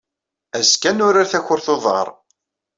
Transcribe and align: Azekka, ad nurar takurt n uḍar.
Azekka, 0.57 0.87
ad 0.89 0.95
nurar 0.97 1.27
takurt 1.31 1.67
n 1.71 1.73
uḍar. 1.73 2.07